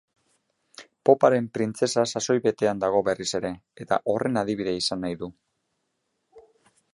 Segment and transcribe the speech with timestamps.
[1.09, 3.53] Poparen printzesa sasoi betean dago berriz ere
[3.85, 5.31] eta horren adibide izan nahi du.